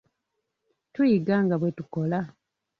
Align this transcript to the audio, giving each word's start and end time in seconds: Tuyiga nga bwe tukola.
Tuyiga 0.93 1.35
nga 1.45 1.55
bwe 1.61 1.69
tukola. 1.77 2.19